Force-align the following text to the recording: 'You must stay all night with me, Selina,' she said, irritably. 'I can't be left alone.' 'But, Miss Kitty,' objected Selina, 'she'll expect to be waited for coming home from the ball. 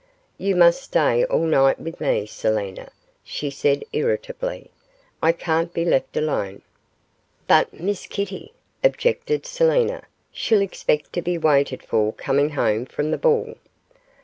'You 0.39 0.55
must 0.55 0.81
stay 0.81 1.23
all 1.25 1.45
night 1.45 1.79
with 1.79 2.01
me, 2.01 2.25
Selina,' 2.25 2.89
she 3.23 3.51
said, 3.51 3.83
irritably. 3.93 4.71
'I 5.21 5.33
can't 5.33 5.73
be 5.75 5.85
left 5.85 6.17
alone.' 6.17 6.63
'But, 7.45 7.71
Miss 7.79 8.07
Kitty,' 8.07 8.51
objected 8.83 9.45
Selina, 9.45 10.05
'she'll 10.31 10.63
expect 10.63 11.13
to 11.13 11.21
be 11.21 11.37
waited 11.37 11.83
for 11.83 12.13
coming 12.13 12.49
home 12.49 12.87
from 12.87 13.11
the 13.11 13.19
ball. 13.19 13.53